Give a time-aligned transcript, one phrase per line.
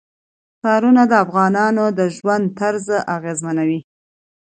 [0.61, 3.79] ښارونه د افغانانو د ژوند طرز اغېزمنوي.